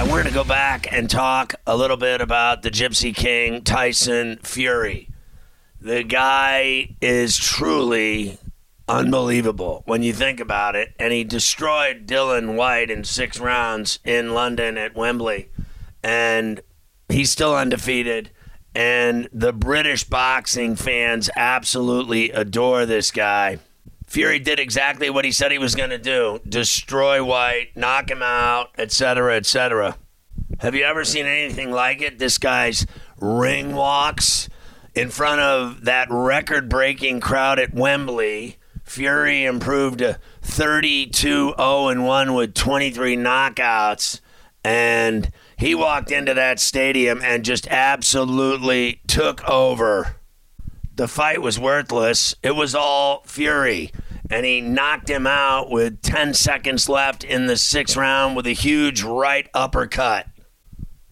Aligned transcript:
And 0.00 0.10
we're 0.10 0.22
gonna 0.22 0.34
go 0.34 0.44
back 0.44 0.90
and 0.90 1.10
talk 1.10 1.56
a 1.66 1.76
little 1.76 1.98
bit 1.98 2.22
about 2.22 2.62
the 2.62 2.70
Gypsy 2.70 3.14
King, 3.14 3.60
Tyson 3.60 4.38
Fury. 4.42 5.10
The 5.78 6.04
guy 6.04 6.96
is 7.02 7.36
truly 7.36 8.38
unbelievable 8.88 9.82
when 9.84 10.02
you 10.02 10.14
think 10.14 10.40
about 10.40 10.74
it. 10.74 10.94
And 10.98 11.12
he 11.12 11.22
destroyed 11.22 12.06
Dillian 12.06 12.54
Whyte 12.54 12.90
in 12.90 13.04
six 13.04 13.38
rounds 13.38 13.98
in 14.02 14.32
London 14.32 14.78
at 14.78 14.96
Wembley. 14.96 15.50
And 16.02 16.62
he's 17.10 17.30
still 17.30 17.54
undefeated. 17.54 18.30
And 18.74 19.28
the 19.34 19.52
British 19.52 20.04
boxing 20.04 20.76
fans 20.76 21.28
absolutely 21.36 22.30
adore 22.30 22.86
this 22.86 23.10
guy. 23.10 23.58
Fury 24.10 24.40
did 24.40 24.58
exactly 24.58 25.08
what 25.08 25.24
he 25.24 25.30
said 25.30 25.52
he 25.52 25.58
was 25.58 25.76
going 25.76 25.90
to 25.90 25.96
do 25.96 26.40
destroy 26.48 27.22
Whyte, 27.22 27.76
knock 27.76 28.10
him 28.10 28.24
out, 28.24 28.70
etc., 28.76 29.36
etc. 29.36 29.96
Have 30.58 30.74
you 30.74 30.82
ever 30.82 31.04
seen 31.04 31.26
anything 31.26 31.70
like 31.70 32.02
it? 32.02 32.18
This 32.18 32.36
guy's 32.36 32.88
ring 33.20 33.72
walks 33.72 34.48
in 34.96 35.10
front 35.10 35.40
of 35.40 35.84
that 35.84 36.08
record 36.10 36.68
breaking 36.68 37.20
crowd 37.20 37.60
at 37.60 37.72
Wembley. 37.72 38.56
Fury 38.82 39.44
improved 39.44 40.00
to 40.00 40.18
32 40.42 41.54
0 41.56 41.88
and 41.88 42.04
1 42.04 42.34
with 42.34 42.54
23 42.54 43.16
knockouts. 43.16 44.20
And 44.64 45.30
he 45.56 45.76
walked 45.76 46.10
into 46.10 46.34
that 46.34 46.58
stadium 46.58 47.20
and 47.22 47.44
just 47.44 47.68
absolutely 47.68 49.02
took 49.06 49.48
over. 49.48 50.16
The 51.00 51.08
fight 51.08 51.40
was 51.40 51.58
worthless. 51.58 52.34
It 52.42 52.50
was 52.50 52.74
all 52.74 53.22
Fury. 53.24 53.90
And 54.28 54.44
he 54.44 54.60
knocked 54.60 55.08
him 55.08 55.26
out 55.26 55.70
with 55.70 56.02
10 56.02 56.34
seconds 56.34 56.90
left 56.90 57.24
in 57.24 57.46
the 57.46 57.56
sixth 57.56 57.96
round 57.96 58.36
with 58.36 58.46
a 58.46 58.52
huge 58.52 59.02
right 59.02 59.48
uppercut. 59.54 60.26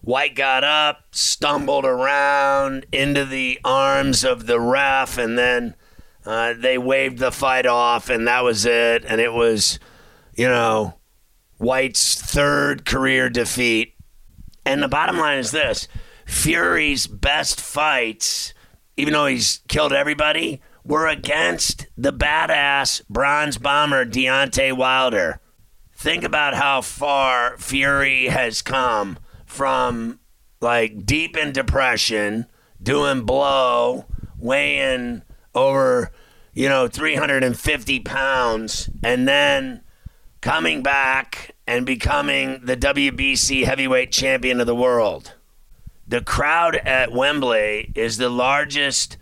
Whyte 0.01 0.35
got 0.35 0.63
up, 0.63 1.05
stumbled 1.09 1.85
around 1.85 2.85
into 2.91 3.25
the 3.25 3.59
arms 3.65 4.23
of 4.23 4.45
the 4.45 4.59
ref, 4.59 5.17
and 5.17 5.39
then 5.39 5.73
uh, 6.23 6.53
they 6.55 6.77
waved 6.77 7.17
the 7.17 7.31
fight 7.31 7.65
off, 7.65 8.11
and 8.11 8.27
that 8.27 8.43
was 8.43 8.67
it. 8.67 9.03
And 9.07 9.19
it 9.19 9.33
was, 9.33 9.79
you 10.35 10.47
know, 10.47 10.99
Whyte's 11.57 12.13
third 12.13 12.85
career 12.85 13.27
defeat. 13.27 13.95
And 14.67 14.83
the 14.83 14.87
bottom 14.87 15.17
line 15.17 15.39
is 15.39 15.49
this 15.49 15.87
Fury's 16.27 17.07
best 17.07 17.59
fights, 17.59 18.53
even 18.99 19.13
though 19.13 19.27
he's 19.27 19.61
killed 19.69 19.93
everybody, 19.93 20.61
we're 20.83 21.07
against 21.07 21.87
the 21.97 22.11
badass 22.11 23.01
bronze 23.07 23.57
bomber 23.57 24.05
Deontay 24.05 24.75
Wilder. 24.75 25.39
Think 25.95 26.25
about 26.25 26.53
how 26.53 26.81
far 26.81 27.57
Fury 27.57 28.25
has 28.25 28.61
come 28.61 29.17
from 29.45 30.19
like 30.59 31.05
deep 31.05 31.37
in 31.37 31.53
depression, 31.53 32.47
doing 32.83 33.21
blow, 33.21 34.05
weighing 34.37 35.21
over, 35.55 36.11
you 36.53 36.67
know, 36.67 36.89
350 36.89 38.01
pounds, 38.01 38.89
and 39.01 39.25
then 39.25 39.81
coming 40.41 40.83
back 40.83 41.55
and 41.65 41.85
becoming 41.85 42.59
the 42.65 42.75
WBC 42.75 43.63
heavyweight 43.63 44.11
champion 44.11 44.59
of 44.59 44.67
the 44.67 44.75
world. 44.75 45.35
The 46.09 46.21
crowd 46.21 46.75
at 46.75 47.11
Wembley 47.11 47.91
is 47.93 48.17
the 48.17 48.29
largest 48.29 49.17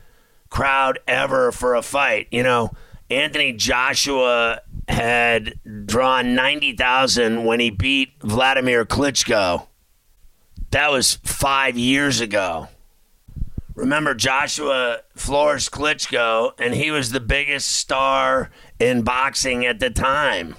crowd 0.50 1.00
ever 1.06 1.52
for 1.52 1.76
a 1.76 1.82
fight. 1.82 2.28
You 2.32 2.44
know, 2.44 2.72
Anthony 3.10 3.52
Joshua 3.52 4.62
had 4.88 5.60
drawn 5.86 6.34
90,000 6.34 7.44
when 7.44 7.60
he 7.60 7.70
beat 7.70 8.14
Vladimir 8.22 8.86
Klitschko. 8.86 9.68
That 10.72 10.90
was 10.90 11.16
five 11.24 11.78
years 11.78 12.22
ago. 12.22 12.70
Remember, 13.76 14.14
Joshua 14.14 15.00
floors 15.14 15.68
Klitschko, 15.68 16.54
and 16.58 16.74
he 16.74 16.90
was 16.90 17.12
the 17.12 17.20
biggest 17.20 17.70
star 17.70 18.50
in 18.80 19.02
boxing 19.02 19.66
at 19.66 19.80
the 19.80 19.90
time. 19.90 20.56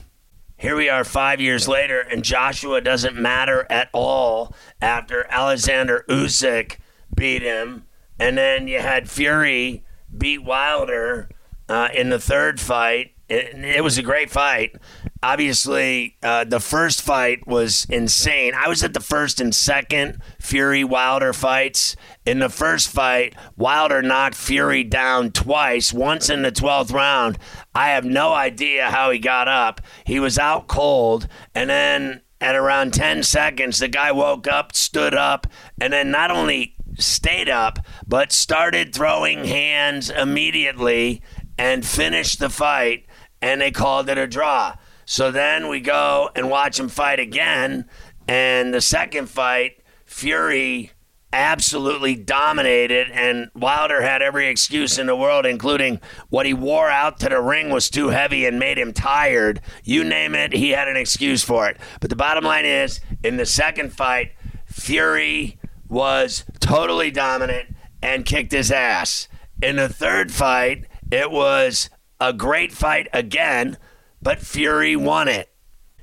Here 0.60 0.74
we 0.74 0.88
are 0.88 1.04
five 1.04 1.40
years 1.40 1.68
later, 1.68 2.00
and 2.00 2.24
Joshua 2.24 2.80
doesn't 2.80 3.14
matter 3.14 3.64
at 3.70 3.88
all 3.92 4.56
after 4.82 5.24
Alexander 5.30 6.04
Usyk 6.08 6.78
beat 7.14 7.42
him. 7.42 7.84
And 8.18 8.36
then 8.36 8.66
you 8.66 8.80
had 8.80 9.08
Fury 9.08 9.84
beat 10.16 10.42
Wilder 10.42 11.28
uh, 11.68 11.90
in 11.94 12.08
the 12.08 12.18
third 12.18 12.58
fight. 12.58 13.12
It, 13.28 13.54
it, 13.54 13.84
was 13.84 13.98
a 13.98 14.02
great 14.02 14.30
fight. 14.30 14.74
Obviously, 15.20 16.16
uh, 16.22 16.44
the 16.44 16.60
first 16.60 17.02
fight 17.02 17.46
was 17.46 17.86
insane. 17.90 18.52
I 18.54 18.68
was 18.68 18.84
at 18.84 18.94
the 18.94 19.00
first 19.00 19.40
and 19.40 19.52
second 19.52 20.22
Fury 20.38 20.84
Wilder 20.84 21.32
fights. 21.32 21.96
In 22.24 22.38
the 22.38 22.48
first 22.48 22.88
fight, 22.88 23.34
Wilder 23.56 24.00
knocked 24.00 24.36
Fury 24.36 24.84
down 24.84 25.32
twice, 25.32 25.92
once 25.92 26.30
in 26.30 26.42
the 26.42 26.52
12th 26.52 26.92
round. 26.92 27.36
I 27.74 27.88
have 27.88 28.04
no 28.04 28.32
idea 28.32 28.90
how 28.90 29.10
he 29.10 29.18
got 29.18 29.48
up. 29.48 29.80
He 30.04 30.20
was 30.20 30.38
out 30.38 30.68
cold, 30.68 31.26
and 31.52 31.68
then 31.68 32.20
at 32.40 32.54
around 32.54 32.94
10 32.94 33.24
seconds, 33.24 33.78
the 33.78 33.88
guy 33.88 34.12
woke 34.12 34.46
up, 34.46 34.76
stood 34.76 35.14
up, 35.14 35.48
and 35.80 35.92
then 35.92 36.12
not 36.12 36.30
only 36.30 36.76
stayed 36.96 37.48
up, 37.48 37.80
but 38.06 38.30
started 38.30 38.94
throwing 38.94 39.44
hands 39.44 40.10
immediately 40.10 41.22
and 41.58 41.84
finished 41.84 42.38
the 42.38 42.50
fight, 42.50 43.06
and 43.42 43.60
they 43.60 43.72
called 43.72 44.08
it 44.08 44.16
a 44.18 44.28
draw. 44.28 44.74
So 45.10 45.30
then 45.30 45.68
we 45.68 45.80
go 45.80 46.28
and 46.36 46.50
watch 46.50 46.78
him 46.78 46.90
fight 46.90 47.18
again, 47.18 47.88
and 48.28 48.74
the 48.74 48.82
second 48.82 49.30
fight, 49.30 49.82
Fury 50.04 50.92
absolutely 51.32 52.14
dominated, 52.14 53.10
and 53.12 53.50
Wilder 53.54 54.02
had 54.02 54.20
every 54.20 54.48
excuse 54.48 54.98
in 54.98 55.06
the 55.06 55.16
world, 55.16 55.46
including 55.46 56.02
what 56.28 56.44
he 56.44 56.52
wore 56.52 56.90
out 56.90 57.18
to 57.20 57.30
the 57.30 57.40
ring 57.40 57.70
was 57.70 57.88
too 57.88 58.08
heavy 58.08 58.44
and 58.44 58.58
made 58.58 58.76
him 58.76 58.92
tired. 58.92 59.62
You 59.82 60.04
name 60.04 60.34
it, 60.34 60.52
he 60.52 60.72
had 60.72 60.88
an 60.88 60.98
excuse 60.98 61.42
for 61.42 61.70
it. 61.70 61.78
But 62.00 62.10
the 62.10 62.16
bottom 62.16 62.44
line 62.44 62.66
is, 62.66 63.00
in 63.24 63.38
the 63.38 63.46
second 63.46 63.94
fight, 63.94 64.32
Fury 64.66 65.58
was 65.88 66.44
totally 66.60 67.10
dominant 67.10 67.74
and 68.02 68.26
kicked 68.26 68.52
his 68.52 68.70
ass. 68.70 69.26
In 69.62 69.76
the 69.76 69.88
third 69.88 70.30
fight, 70.30 70.84
it 71.10 71.30
was 71.30 71.88
a 72.20 72.34
great 72.34 72.72
fight 72.72 73.08
again, 73.14 73.78
but 74.20 74.40
Fury 74.40 74.96
won 74.96 75.28
it. 75.28 75.50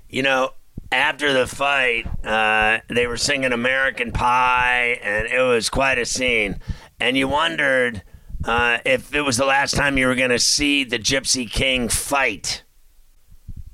You 0.09 0.23
know, 0.23 0.51
after 0.91 1.33
the 1.33 1.47
fight, 1.47 2.07
uh, 2.23 2.79
they 2.87 3.07
were 3.07 3.17
singing 3.17 3.51
American 3.51 4.11
Pie, 4.11 4.99
and 5.03 5.27
it 5.27 5.41
was 5.41 5.69
quite 5.69 5.97
a 5.97 6.05
scene. 6.05 6.59
And 6.99 7.17
you 7.17 7.27
wondered 7.27 8.03
uh, 8.45 8.79
if 8.85 9.13
it 9.13 9.21
was 9.21 9.37
the 9.37 9.45
last 9.45 9.75
time 9.75 9.97
you 9.97 10.07
were 10.07 10.15
going 10.15 10.29
to 10.29 10.39
see 10.39 10.83
the 10.83 10.99
Gypsy 10.99 11.49
King 11.49 11.89
fight. 11.89 12.63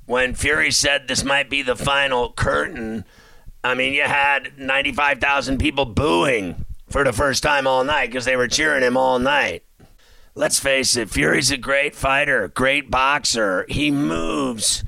When 0.06 0.34
Fury 0.34 0.70
said 0.70 1.06
this 1.06 1.22
might 1.22 1.48
be 1.48 1.62
the 1.62 1.76
final 1.76 2.32
curtain, 2.32 3.04
I 3.62 3.74
mean, 3.74 3.94
you 3.94 4.02
had 4.02 4.58
95,000 4.58 5.58
people 5.58 5.84
booing 5.84 6.64
for 6.88 7.04
the 7.04 7.12
first 7.12 7.42
time 7.42 7.66
all 7.66 7.84
night 7.84 8.06
because 8.06 8.24
they 8.24 8.36
were 8.36 8.48
cheering 8.48 8.82
him 8.82 8.96
all 8.96 9.18
night. 9.18 9.64
Let's 10.34 10.58
face 10.58 10.96
it, 10.96 11.10
Fury's 11.10 11.50
a 11.50 11.58
great 11.58 11.94
fighter, 11.94 12.48
great 12.48 12.90
boxer. 12.90 13.66
He 13.68 13.90
moves 13.90 14.82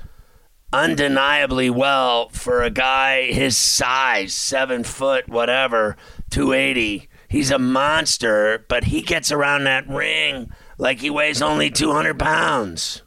undeniably 0.73 1.69
well 1.69 2.31
for 2.31 2.63
a 2.63 2.71
guy 2.71 3.25
his 3.25 3.57
size, 3.57 4.33
seven 4.33 4.85
foot, 4.85 5.29
whatever, 5.29 5.97
280. 6.31 7.09
He's 7.29 7.51
a 7.51 7.59
monster, 7.59 8.65
but 8.69 8.85
he 8.85 9.03
gets 9.03 9.31
around 9.31 9.65
that 9.65 9.87
ring 9.87 10.51
like 10.79 11.01
he 11.01 11.11
weighs 11.11 11.43
only 11.43 11.71
200 11.71 12.19
pounds. 12.19 13.03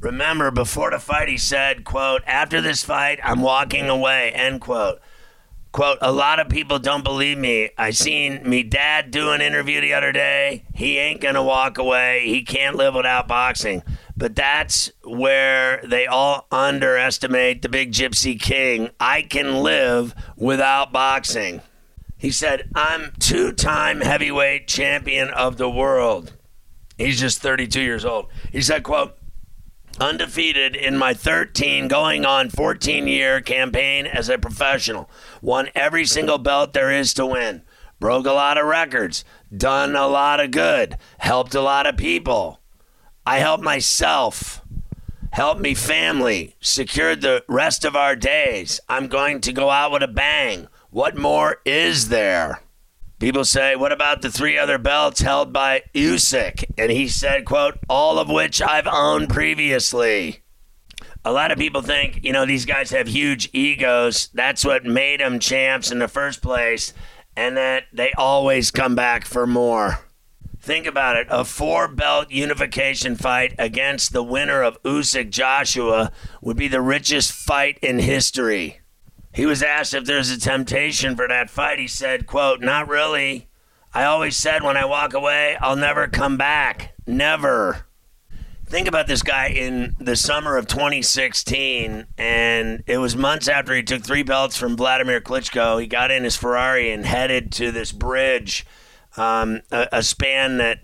Remember, 0.00 0.52
before 0.52 0.92
the 0.92 1.00
fight, 1.00 1.28
he 1.28 1.36
said, 1.36 1.82
quote, 1.82 2.22
after 2.24 2.60
this 2.60 2.84
fight, 2.84 3.18
I'm 3.24 3.40
walking 3.40 3.88
away, 3.88 4.30
end 4.30 4.60
quote. 4.60 5.00
Quote, 5.78 5.98
a 6.00 6.10
lot 6.10 6.40
of 6.40 6.48
people 6.48 6.80
don't 6.80 7.04
believe 7.04 7.38
me. 7.38 7.70
I 7.78 7.92
seen 7.92 8.42
me 8.42 8.64
dad 8.64 9.12
do 9.12 9.30
an 9.30 9.40
interview 9.40 9.80
the 9.80 9.94
other 9.94 10.10
day. 10.10 10.64
He 10.74 10.98
ain't 10.98 11.20
gonna 11.20 11.44
walk 11.44 11.78
away. 11.78 12.24
He 12.26 12.42
can't 12.42 12.74
live 12.74 12.94
without 12.94 13.28
boxing. 13.28 13.84
But 14.16 14.34
that's 14.34 14.90
where 15.04 15.80
they 15.86 16.08
all 16.08 16.48
underestimate 16.50 17.62
the 17.62 17.68
big 17.68 17.92
gypsy 17.92 18.40
king. 18.40 18.90
I 18.98 19.22
can 19.22 19.62
live 19.62 20.16
without 20.34 20.92
boxing. 20.92 21.60
He 22.16 22.32
said, 22.32 22.68
I'm 22.74 23.12
two 23.20 23.52
time 23.52 24.00
heavyweight 24.00 24.66
champion 24.66 25.28
of 25.28 25.58
the 25.58 25.70
world. 25.70 26.32
He's 26.96 27.20
just 27.20 27.40
32 27.40 27.80
years 27.80 28.04
old. 28.04 28.26
He 28.50 28.62
said, 28.62 28.82
quote, 28.82 29.16
undefeated 30.00 30.76
in 30.76 30.96
my 30.96 31.14
13 31.14 31.88
going 31.88 32.24
on 32.24 32.50
14 32.50 33.06
year 33.06 33.40
campaign 33.40 34.06
as 34.06 34.28
a 34.28 34.38
professional. 34.38 35.10
Won 35.42 35.68
every 35.74 36.04
single 36.04 36.38
belt 36.38 36.72
there 36.72 36.90
is 36.90 37.14
to 37.14 37.26
win. 37.26 37.62
Broke 38.00 38.26
a 38.26 38.32
lot 38.32 38.58
of 38.58 38.66
records. 38.66 39.24
Done 39.54 39.96
a 39.96 40.06
lot 40.06 40.40
of 40.40 40.50
good. 40.50 40.96
Helped 41.18 41.54
a 41.54 41.60
lot 41.60 41.86
of 41.86 41.96
people. 41.96 42.60
I 43.26 43.38
helped 43.38 43.64
myself. 43.64 44.62
Helped 45.32 45.60
me 45.60 45.74
family. 45.74 46.56
Secured 46.60 47.20
the 47.20 47.44
rest 47.48 47.84
of 47.84 47.96
our 47.96 48.16
days. 48.16 48.80
I'm 48.88 49.08
going 49.08 49.40
to 49.42 49.52
go 49.52 49.70
out 49.70 49.92
with 49.92 50.02
a 50.02 50.08
bang. 50.08 50.68
What 50.90 51.16
more 51.16 51.60
is 51.64 52.08
there? 52.08 52.62
People 53.18 53.44
say, 53.44 53.74
what 53.74 53.90
about 53.90 54.22
the 54.22 54.30
three 54.30 54.56
other 54.56 54.78
belts 54.78 55.20
held 55.20 55.52
by 55.52 55.82
Usyk? 55.92 56.64
And 56.78 56.92
he 56.92 57.08
said, 57.08 57.44
quote, 57.44 57.78
all 57.88 58.18
of 58.18 58.30
which 58.30 58.62
I've 58.62 58.86
owned 58.86 59.28
previously. 59.28 60.42
A 61.24 61.32
lot 61.32 61.50
of 61.50 61.58
people 61.58 61.82
think, 61.82 62.20
you 62.22 62.32
know, 62.32 62.46
these 62.46 62.64
guys 62.64 62.90
have 62.90 63.08
huge 63.08 63.50
egos. 63.52 64.28
That's 64.34 64.64
what 64.64 64.84
made 64.84 65.18
them 65.18 65.40
champs 65.40 65.90
in 65.90 65.98
the 65.98 66.06
first 66.06 66.42
place, 66.42 66.94
and 67.36 67.56
that 67.56 67.84
they 67.92 68.12
always 68.16 68.70
come 68.70 68.94
back 68.94 69.24
for 69.24 69.46
more. 69.46 69.98
Think 70.60 70.86
about 70.86 71.16
it 71.16 71.26
a 71.30 71.44
four 71.44 71.88
belt 71.88 72.30
unification 72.30 73.16
fight 73.16 73.54
against 73.58 74.12
the 74.12 74.22
winner 74.22 74.62
of 74.62 74.82
Usyk 74.84 75.30
Joshua 75.30 76.12
would 76.40 76.56
be 76.56 76.68
the 76.68 76.80
richest 76.80 77.32
fight 77.32 77.78
in 77.82 77.98
history. 77.98 78.80
He 79.38 79.46
was 79.46 79.62
asked 79.62 79.94
if 79.94 80.04
there's 80.04 80.32
a 80.32 80.40
temptation 80.40 81.14
for 81.14 81.28
that 81.28 81.48
fight. 81.48 81.78
He 81.78 81.86
said, 81.86 82.26
quote, 82.26 82.60
not 82.60 82.88
really. 82.88 83.48
I 83.94 84.02
always 84.02 84.36
said 84.36 84.64
when 84.64 84.76
I 84.76 84.84
walk 84.84 85.14
away, 85.14 85.56
I'll 85.60 85.76
never 85.76 86.08
come 86.08 86.36
back. 86.36 86.92
Never. 87.06 87.86
Think 88.66 88.88
about 88.88 89.06
this 89.06 89.22
guy 89.22 89.50
in 89.50 89.94
the 90.00 90.16
summer 90.16 90.56
of 90.56 90.66
2016, 90.66 92.06
and 92.18 92.82
it 92.88 92.98
was 92.98 93.14
months 93.14 93.46
after 93.46 93.72
he 93.76 93.84
took 93.84 94.02
three 94.02 94.24
belts 94.24 94.56
from 94.56 94.76
Vladimir 94.76 95.20
Klitschko. 95.20 95.80
He 95.80 95.86
got 95.86 96.10
in 96.10 96.24
his 96.24 96.36
Ferrari 96.36 96.90
and 96.90 97.06
headed 97.06 97.52
to 97.52 97.70
this 97.70 97.92
bridge, 97.92 98.66
um, 99.16 99.60
a, 99.70 99.86
a 99.92 100.02
span 100.02 100.56
that 100.56 100.80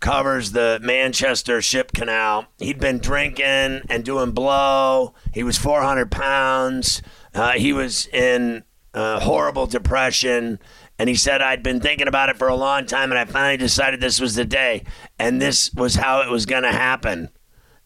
covers 0.00 0.52
the 0.52 0.80
Manchester 0.82 1.62
Ship 1.62 1.92
Canal. 1.92 2.46
He'd 2.58 2.80
been 2.80 2.98
drinking 2.98 3.44
and 3.88 4.04
doing 4.04 4.32
blow. 4.32 5.14
He 5.32 5.44
was 5.44 5.56
400 5.56 6.10
pounds. 6.10 7.00
Uh, 7.34 7.52
he 7.52 7.72
was 7.72 8.06
in 8.08 8.64
uh, 8.94 9.20
horrible 9.20 9.66
depression. 9.66 10.58
And 10.98 11.08
he 11.08 11.14
said, 11.14 11.40
I'd 11.40 11.62
been 11.62 11.80
thinking 11.80 12.08
about 12.08 12.28
it 12.28 12.36
for 12.36 12.48
a 12.48 12.54
long 12.54 12.84
time, 12.84 13.10
and 13.10 13.18
I 13.18 13.24
finally 13.24 13.56
decided 13.56 14.00
this 14.00 14.20
was 14.20 14.34
the 14.34 14.44
day. 14.44 14.84
And 15.18 15.40
this 15.40 15.72
was 15.72 15.94
how 15.94 16.20
it 16.20 16.28
was 16.28 16.44
going 16.44 16.64
to 16.64 16.72
happen. 16.72 17.30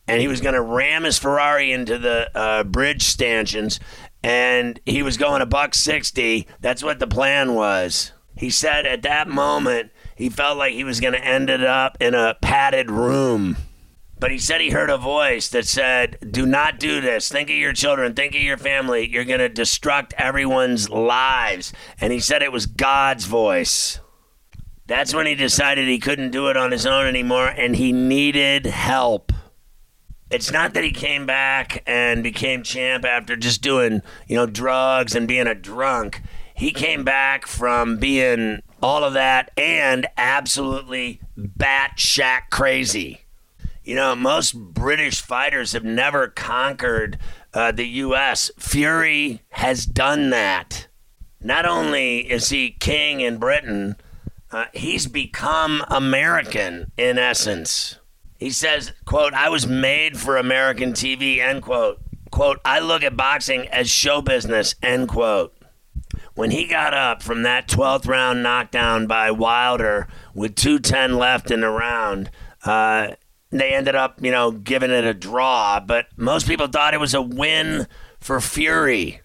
And 0.09 0.21
he 0.21 0.27
was 0.27 0.41
going 0.41 0.55
to 0.55 0.61
ram 0.61 1.05
his 1.05 1.19
Ferrari 1.19 1.73
into 1.73 1.97
the 1.97 2.29
uh, 2.37 2.65
bridge 2.65 3.05
stanchions, 3.05 3.79
and 4.23 4.81
he 4.85 5.03
was 5.03 5.17
going 5.17 5.43
a 5.43 5.47
buck 5.47 5.75
60. 5.75 6.47
That's 6.61 6.83
what 6.83 6.99
the 6.99 7.07
plan 7.07 7.55
was. 7.55 8.13
He 8.37 8.51
said 8.51 8.85
at 8.85 9.03
that 9.03 9.29
moment, 9.29 9.93
he 10.17 10.29
felt 10.29 10.59
like 10.59 10.75
he 10.75 10.85
was 10.85 11.01
going 11.01 11.15
to 11.15 11.25
end 11.25 11.49
it 11.49 11.63
up 11.63 11.97
in 12.01 12.15
a 12.15 12.37
padded 12.43 12.91
room. 12.91 13.57
But 14.25 14.31
he 14.31 14.39
said 14.39 14.63
he 14.63 14.71
heard 14.71 14.89
a 14.89 14.97
voice 14.97 15.51
that 15.51 15.67
said, 15.67 16.17
Do 16.31 16.47
not 16.47 16.79
do 16.81 17.03
this. 17.03 17.29
Think 17.29 17.51
of 17.51 17.57
your 17.57 17.75
children. 17.75 18.15
Think 18.15 18.35
of 18.35 18.41
your 18.41 18.57
family. 18.57 19.07
You're 19.07 19.27
going 19.27 19.41
to 19.41 19.51
destruct 19.51 20.15
everyone's 20.17 20.89
lives. 20.89 21.75
And 22.01 22.11
he 22.11 22.21
said 22.21 22.43
it 22.43 22.51
was 22.51 22.65
God's 22.65 23.27
voice. 23.27 24.01
That's 24.87 25.13
when 25.13 25.27
he 25.27 25.35
decided 25.35 25.89
he 25.89 25.99
couldn't 25.99 26.31
do 26.31 26.49
it 26.49 26.57
on 26.57 26.73
his 26.73 26.87
own 26.87 27.05
anymore 27.05 27.49
and 27.49 27.77
he 27.77 27.93
needed 27.93 28.65
help. 28.65 29.31
It's 30.31 30.51
not 30.51 30.73
that 30.73 30.85
he 30.85 30.93
came 30.93 31.27
back 31.27 31.83
and 31.87 32.23
became 32.23 32.63
champ 32.63 33.05
after 33.05 33.37
just 33.37 33.61
doing, 33.61 34.01
you 34.27 34.37
know, 34.37 34.47
drugs 34.47 35.15
and 35.15 35.29
being 35.29 35.47
a 35.47 35.55
drunk. 35.55 36.23
He 36.55 36.71
came 36.71 37.05
back 37.05 37.47
from 37.47 37.99
being 37.99 38.63
all 38.83 39.05
of 39.05 39.13
that 39.13 39.51
and 39.59 40.07
absolutely 40.17 41.21
bat 41.37 42.01
shack 42.01 42.49
crazy. 42.49 43.24
You 43.85 43.95
know, 43.97 44.17
most 44.17 44.55
British 44.55 45.21
fighters 45.21 45.73
have 45.73 45.85
never 45.85 46.29
conquered 46.29 47.19
uh, 47.53 47.71
the 47.71 47.87
U.S. 47.87 48.51
Fury 48.59 49.43
has 49.51 49.85
done 49.85 50.31
that. 50.31 50.89
Not 51.39 51.67
only 51.67 52.21
is 52.21 52.49
he 52.49 52.71
king 52.71 53.21
in 53.21 53.37
Britain, 53.37 53.97
uh, 54.51 54.67
he's 54.73 55.07
become 55.07 55.85
American 55.89 56.93
in 56.97 57.19
essence. 57.19 57.99
He 58.39 58.49
says, 58.49 58.93
quote, 59.05 59.35
I 59.35 59.51
was 59.51 59.67
made 59.67 60.19
for 60.19 60.39
American 60.39 60.95
TV, 60.95 61.39
end 61.39 61.63
quote. 61.63 62.01
Quote, 62.31 62.61
I 62.65 62.81
look 62.81 63.03
at 63.03 63.17
boxing 63.17 63.69
as 63.69 63.91
show 63.91 64.23
business, 64.23 64.75
end 64.83 65.09
quote. 65.09 65.55
When 66.35 66.51
he 66.51 66.67
got 66.67 66.95
up 66.95 67.23
from 67.23 67.43
that 67.43 67.69
12th 67.69 68.09
round 68.09 68.43
knockdown 68.43 69.07
by 69.07 69.31
Wilder 69.31 70.09
with 70.35 70.57
210 70.57 71.17
left 71.19 71.51
in 71.51 71.61
the 71.61 71.69
round, 71.69 72.31
uh, 72.65 73.09
they 73.61 73.73
ended 73.73 73.95
up, 73.95 74.23
you 74.23 74.31
know, 74.31 74.51
giving 74.51 74.91
it 74.91 75.05
a 75.05 75.15
draw, 75.15 75.81
but 75.81 76.07
most 76.17 76.47
people 76.47 76.67
thought 76.67 76.95
it 76.95 77.01
was 77.01 77.15
a 77.15 77.23
win 77.23 77.87
for 78.21 78.41
Fury. 78.41 79.21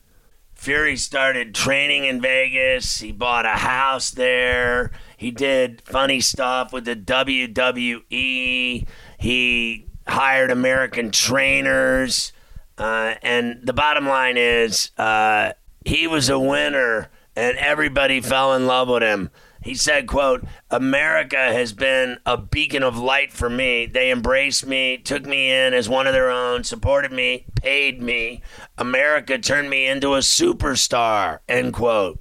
Fury 0.54 0.98
started 0.98 1.56
training 1.56 2.04
in 2.04 2.22
Vegas. 2.22 3.00
He 3.00 3.12
bought 3.14 3.46
a 3.46 3.58
house 3.58 4.12
there. 4.12 4.92
He 5.16 5.32
did 5.32 5.82
funny 5.82 6.20
stuff 6.20 6.74
with 6.74 6.86
the 6.86 6.96
WWE. 6.96 8.88
He 9.18 9.88
hired 10.06 10.52
American 10.52 11.12
trainers. 11.12 12.34
Uh, 12.78 13.16
and 13.22 13.62
the 13.64 13.74
bottom 13.74 14.08
line 14.08 14.36
is, 14.38 14.92
uh, 14.98 15.54
he 15.86 16.08
was 16.08 16.30
a 16.30 16.40
winner, 16.40 17.10
and 17.36 17.58
everybody 17.58 18.22
fell 18.22 18.54
in 18.54 18.68
love 18.68 18.90
with 18.90 19.02
him. 19.02 19.32
He 19.62 19.76
said, 19.76 20.08
quote, 20.08 20.46
America 20.72 21.38
has 21.38 21.74
been 21.74 22.20
a 22.26 22.38
beacon 22.38 22.82
of 22.82 22.98
light 22.98 23.34
for 23.34 23.50
me. 23.50 23.86
They 23.86 24.10
embraced 24.10 24.66
me, 24.66 24.98
took 24.98 25.26
me 25.26 25.52
in 25.52 25.74
as 25.74 25.90
one 25.90 26.08
of 26.08 26.14
their 26.14 26.30
own, 26.30 26.64
supported 26.64 27.12
me, 27.12 27.46
paid 27.56 28.02
me. 28.02 28.42
America 28.78 29.38
turned 29.38 29.70
me 29.70 29.86
into 29.86 30.16
a 30.16 30.20
superstar, 30.20 31.40
end 31.50 31.74
quote. 31.74 32.20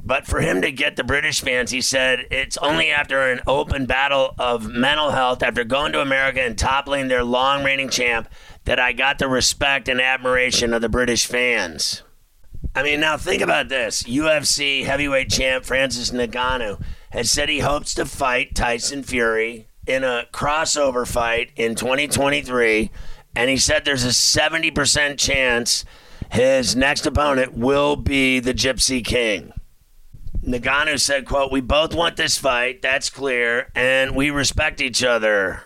But 0.00 0.26
for 0.26 0.40
him 0.40 0.62
to 0.62 0.70
get 0.70 0.96
the 0.96 1.04
British 1.04 1.40
fans, 1.40 1.72
he 1.72 1.80
said, 1.80 2.26
it's 2.30 2.56
only 2.58 2.90
after 2.90 3.20
an 3.30 3.40
open 3.46 3.84
battle 3.84 4.34
of 4.38 4.68
mental 4.68 5.10
health, 5.10 5.42
after 5.42 5.64
going 5.64 5.92
to 5.92 6.00
America 6.00 6.40
and 6.40 6.56
toppling 6.56 7.08
their 7.08 7.24
long 7.24 7.64
reigning 7.64 7.90
champ, 7.90 8.28
that 8.64 8.78
I 8.78 8.92
got 8.92 9.18
the 9.18 9.28
respect 9.28 9.88
and 9.88 10.00
admiration 10.00 10.72
of 10.72 10.82
the 10.82 10.88
British 10.88 11.26
fans. 11.26 12.04
I 12.74 12.82
mean, 12.82 13.00
now 13.00 13.16
think 13.16 13.42
about 13.42 13.68
this. 13.68 14.04
UFC 14.04 14.84
heavyweight 14.84 15.30
champ 15.30 15.64
Francis 15.64 16.10
Ngannou 16.10 16.80
has 17.10 17.30
said 17.30 17.48
he 17.48 17.60
hopes 17.60 17.94
to 17.94 18.04
fight 18.04 18.54
Tyson 18.54 19.02
Fury 19.02 19.68
in 19.86 20.04
a 20.04 20.26
crossover 20.32 21.06
fight 21.06 21.50
in 21.56 21.74
2023, 21.74 22.90
and 23.34 23.50
he 23.50 23.56
said 23.56 23.84
there's 23.84 24.04
a 24.04 24.08
70% 24.08 25.18
chance 25.18 25.84
his 26.30 26.76
next 26.76 27.06
opponent 27.06 27.56
will 27.56 27.96
be 27.96 28.38
the 28.38 28.52
Gypsy 28.52 29.04
King. 29.04 29.52
Ngannou 30.44 31.00
said, 31.00 31.26
quote, 31.26 31.50
We 31.50 31.60
both 31.60 31.94
want 31.94 32.16
this 32.16 32.38
fight, 32.38 32.82
that's 32.82 33.10
clear, 33.10 33.70
and 33.74 34.14
we 34.14 34.30
respect 34.30 34.80
each 34.80 35.02
other. 35.02 35.64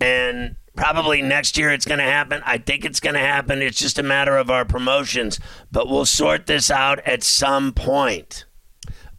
And 0.00 0.56
Probably 0.76 1.20
next 1.20 1.58
year 1.58 1.70
it's 1.70 1.84
going 1.84 1.98
to 1.98 2.04
happen. 2.04 2.42
I 2.46 2.58
think 2.58 2.84
it's 2.84 3.00
going 3.00 3.14
to 3.14 3.20
happen. 3.20 3.60
It's 3.60 3.78
just 3.78 3.98
a 3.98 4.02
matter 4.02 4.36
of 4.36 4.50
our 4.50 4.64
promotions, 4.64 5.40
but 5.70 5.88
we'll 5.88 6.06
sort 6.06 6.46
this 6.46 6.70
out 6.70 7.00
at 7.00 7.22
some 7.22 7.72
point. 7.72 8.44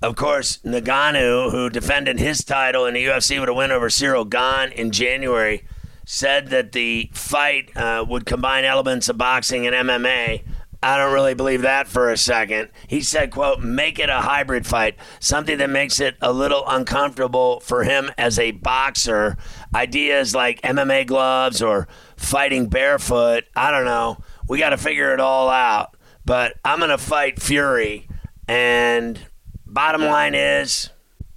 Of 0.02 0.16
course, 0.16 0.58
Ngannou, 0.66 1.52
who 1.52 1.70
defended 1.70 2.20
his 2.20 2.44
title 2.44 2.86
in 2.86 2.96
the 2.96 3.06
UFC 3.06 3.40
with 3.40 3.50
a 3.50 3.54
win 3.54 3.70
over 3.70 3.90
Cyril 3.90 4.26
Gane 4.26 4.72
in 4.72 4.90
January, 4.90 5.64
said 6.06 6.48
that 6.48 6.72
the 6.72 7.12
fight 7.14 7.76
uh, 7.78 8.04
would 8.08 8.26
combine 8.26 8.66
elements 8.66 9.10
of 9.10 9.20
boxing 9.20 9.68
and 9.68 9.76
MMA. 9.76 10.44
I 10.84 10.98
don't 10.98 11.14
really 11.14 11.36
believe 11.36 11.62
that 11.62 11.88
for 11.88 12.10
a 12.10 12.18
second. 12.18 12.70
He 12.88 13.02
said, 13.02 13.30
quote, 13.30 13.60
make 13.60 14.00
it 14.00 14.10
a 14.10 14.22
hybrid 14.22 14.66
fight, 14.66 14.96
something 15.20 15.60
that 15.60 15.70
makes 15.70 16.00
it 16.00 16.16
a 16.20 16.34
little 16.34 16.64
uncomfortable 16.68 17.60
for 17.60 17.84
him 17.84 18.10
as 18.18 18.40
a 18.40 18.50
boxer. 18.52 19.38
Ideas 19.74 20.36
like 20.36 20.62
MMA 20.62 21.08
gloves 21.08 21.62
or 21.62 21.88
fighting 22.18 22.68
barefoot, 22.68 23.46
I 23.56 23.72
don't 23.72 23.86
know. 23.86 24.18
We 24.48 24.60
got 24.60 24.72
to 24.72 24.78
figure 24.78 25.14
it 25.14 25.20
all 25.20 25.50
out. 25.50 25.96
But 26.26 26.56
I'm 26.64 26.80
going 26.80 26.90
to 26.92 26.98
fight 26.98 27.42
Fury. 27.42 28.08
And 28.48 29.20
bottom 29.66 30.02
line 30.04 30.36
is, 30.36 30.90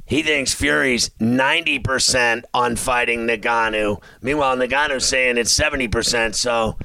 he 0.05 0.23
thinks 0.23 0.53
Fury's 0.53 1.11
90% 1.21 2.45
on 2.53 2.77
fighting 2.77 3.27
Ngannou. 3.27 4.03
Meanwhile, 4.21 4.57
Ngannou's 4.57 5.07
saying 5.07 5.39
it's 5.39 5.57
70%. 5.57 6.35
So 6.35 6.77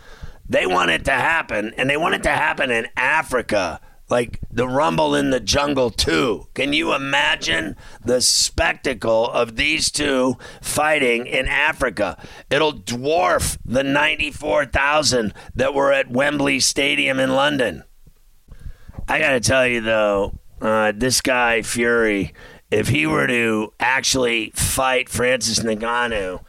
they 0.47 0.65
want 0.65 0.91
it 0.91 1.05
to 1.05 1.11
happen, 1.11 1.73
and 1.77 1.89
they 1.89 1.97
want 1.97 2.15
it 2.15 2.23
to 2.23 2.29
happen 2.29 2.71
in 2.71 2.87
Africa, 2.95 3.81
like 4.09 4.39
the 4.51 4.67
Rumble 4.67 5.15
in 5.15 5.29
the 5.29 5.39
Jungle 5.39 5.89
2. 5.89 6.47
Can 6.53 6.73
you 6.73 6.93
imagine 6.93 7.75
the 8.03 8.21
spectacle 8.21 9.29
of 9.29 9.55
these 9.55 9.91
two 9.91 10.37
fighting 10.61 11.27
in 11.27 11.47
Africa? 11.47 12.17
It'll 12.49 12.73
dwarf 12.73 13.57
the 13.63 13.83
94,000 13.83 15.33
that 15.55 15.73
were 15.73 15.93
at 15.93 16.09
Wembley 16.09 16.59
Stadium 16.59 17.19
in 17.19 17.31
London. 17.35 17.83
I 19.07 19.19
got 19.19 19.31
to 19.31 19.39
tell 19.39 19.67
you, 19.67 19.81
though, 19.81 20.39
uh, 20.61 20.91
this 20.95 21.21
guy, 21.21 21.61
Fury, 21.61 22.33
if 22.71 22.89
he 22.89 23.07
were 23.07 23.27
to 23.27 23.73
actually 23.79 24.51
fight 24.55 25.09
Francis 25.09 25.59
Ngannou, 25.59 26.41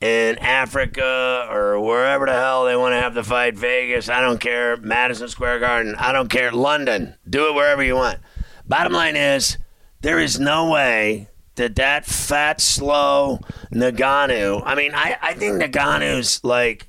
in 0.00 0.38
Africa 0.38 1.46
or 1.50 1.78
wherever 1.80 2.26
the 2.26 2.32
hell 2.32 2.64
they 2.64 2.76
want 2.76 2.92
to 2.92 3.00
have 3.00 3.14
the 3.14 3.22
fight, 3.22 3.56
Vegas, 3.56 4.08
I 4.08 4.20
don't 4.20 4.40
care, 4.40 4.76
Madison 4.78 5.28
Square 5.28 5.60
Garden, 5.60 5.94
I 5.96 6.12
don't 6.12 6.30
care, 6.30 6.52
London, 6.52 7.16
do 7.28 7.48
it 7.48 7.54
wherever 7.54 7.82
you 7.82 7.96
want. 7.96 8.18
Bottom 8.66 8.92
line 8.92 9.16
is, 9.16 9.58
there 10.00 10.18
is 10.18 10.40
no 10.40 10.70
way 10.70 11.28
that 11.56 11.76
that 11.76 12.06
fat, 12.06 12.60
slow 12.60 13.40
Ngannou, 13.72 14.62
I 14.64 14.74
mean, 14.74 14.92
I, 14.94 15.16
I 15.20 15.34
think 15.34 15.60
Ngannou's 15.60 16.42
like 16.42 16.88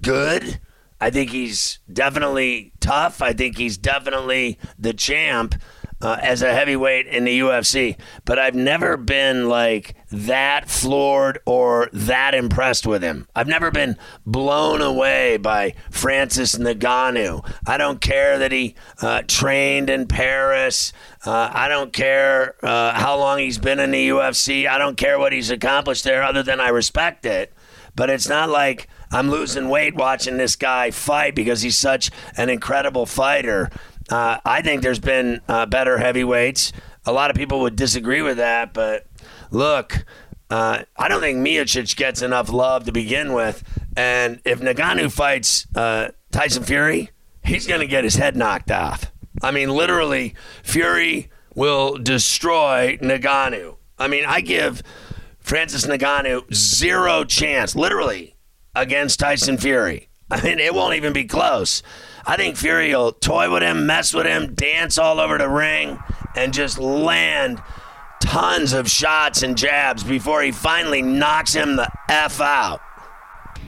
good. 0.00 0.58
I 1.00 1.10
think 1.10 1.30
he's 1.30 1.78
definitely 1.90 2.72
tough. 2.80 3.22
I 3.22 3.32
think 3.32 3.56
he's 3.56 3.78
definitely 3.78 4.58
the 4.78 4.92
champ 4.92 5.54
uh, 6.02 6.18
as 6.20 6.42
a 6.42 6.52
heavyweight 6.52 7.06
in 7.06 7.24
the 7.24 7.40
UFC, 7.40 7.96
but 8.24 8.38
I've 8.38 8.54
never 8.54 8.96
been 8.96 9.48
like 9.48 9.94
that 10.10 10.68
floored 10.68 11.40
or 11.46 11.88
that 11.92 12.34
impressed 12.34 12.86
with 12.86 13.02
him. 13.02 13.28
I've 13.34 13.46
never 13.46 13.70
been 13.70 13.96
blown 14.24 14.80
away 14.80 15.36
by 15.36 15.74
Francis 15.90 16.54
Ngannou. 16.54 17.48
I 17.66 17.76
don't 17.76 18.00
care 18.00 18.38
that 18.38 18.52
he 18.52 18.74
uh, 19.02 19.22
trained 19.26 19.90
in 19.90 20.06
Paris. 20.06 20.92
Uh, 21.24 21.50
I 21.52 21.68
don't 21.68 21.92
care 21.92 22.54
uh, 22.62 22.92
how 22.92 23.18
long 23.18 23.38
he's 23.38 23.58
been 23.58 23.78
in 23.78 23.90
the 23.90 24.08
UFC. 24.08 24.66
I 24.66 24.78
don't 24.78 24.96
care 24.96 25.18
what 25.18 25.32
he's 25.32 25.50
accomplished 25.50 26.04
there, 26.04 26.22
other 26.22 26.42
than 26.42 26.60
I 26.60 26.68
respect 26.68 27.26
it. 27.26 27.52
But 27.94 28.08
it's 28.08 28.28
not 28.28 28.48
like 28.48 28.88
I'm 29.12 29.30
losing 29.30 29.68
weight 29.68 29.96
watching 29.96 30.36
this 30.36 30.54
guy 30.54 30.90
fight 30.92 31.34
because 31.34 31.62
he's 31.62 31.76
such 31.76 32.10
an 32.36 32.48
incredible 32.48 33.06
fighter. 33.06 33.70
Uh, 34.10 34.38
I 34.44 34.60
think 34.62 34.82
there's 34.82 34.98
been 34.98 35.40
uh, 35.48 35.66
better 35.66 35.98
heavyweights. 35.98 36.72
A 37.06 37.12
lot 37.12 37.30
of 37.30 37.36
people 37.36 37.60
would 37.60 37.76
disagree 37.76 38.22
with 38.22 38.38
that, 38.38 38.74
but 38.74 39.06
look, 39.50 40.04
uh, 40.50 40.82
I 40.96 41.08
don't 41.08 41.20
think 41.20 41.38
Miocic 41.38 41.96
gets 41.96 42.20
enough 42.22 42.50
love 42.50 42.84
to 42.84 42.92
begin 42.92 43.32
with. 43.32 43.62
And 43.96 44.40
if 44.44 44.60
Ngannou 44.60 45.12
fights 45.12 45.66
uh, 45.74 46.08
Tyson 46.32 46.64
Fury, 46.64 47.10
he's 47.44 47.66
going 47.66 47.80
to 47.80 47.86
get 47.86 48.04
his 48.04 48.16
head 48.16 48.36
knocked 48.36 48.70
off. 48.70 49.12
I 49.42 49.52
mean, 49.52 49.70
literally, 49.70 50.34
Fury 50.62 51.30
will 51.54 51.96
destroy 51.96 52.98
Ngannou. 53.00 53.76
I 53.98 54.08
mean, 54.08 54.24
I 54.26 54.40
give 54.40 54.82
Francis 55.38 55.86
Ngannou 55.86 56.52
zero 56.52 57.24
chance, 57.24 57.76
literally, 57.76 58.34
against 58.74 59.20
Tyson 59.20 59.56
Fury. 59.56 60.08
I 60.30 60.42
mean, 60.42 60.58
it 60.58 60.74
won't 60.74 60.94
even 60.94 61.12
be 61.12 61.24
close. 61.24 61.82
I 62.26 62.36
think 62.36 62.56
Fury 62.56 62.94
will 62.94 63.12
toy 63.12 63.50
with 63.50 63.62
him, 63.62 63.86
mess 63.86 64.12
with 64.12 64.26
him, 64.26 64.54
dance 64.54 64.98
all 64.98 65.20
over 65.20 65.38
the 65.38 65.48
ring, 65.48 65.98
and 66.34 66.52
just 66.52 66.78
land 66.78 67.62
tons 68.20 68.72
of 68.72 68.90
shots 68.90 69.42
and 69.42 69.56
jabs 69.56 70.04
before 70.04 70.42
he 70.42 70.52
finally 70.52 71.02
knocks 71.02 71.52
him 71.52 71.76
the 71.76 71.90
F 72.08 72.40
out. 72.40 72.80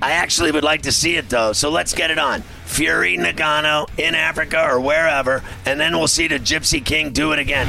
I 0.00 0.12
actually 0.12 0.50
would 0.50 0.64
like 0.64 0.82
to 0.82 0.92
see 0.92 1.16
it 1.16 1.28
though, 1.28 1.52
so 1.52 1.70
let's 1.70 1.94
get 1.94 2.10
it 2.10 2.18
on. 2.18 2.42
Fury 2.66 3.16
Ngannou 3.16 3.98
in 3.98 4.14
Africa 4.14 4.62
or 4.62 4.80
wherever, 4.80 5.42
and 5.64 5.78
then 5.78 5.96
we'll 5.96 6.08
see 6.08 6.26
the 6.26 6.38
Gypsy 6.38 6.84
King 6.84 7.12
do 7.12 7.32
it 7.32 7.38
again. 7.38 7.68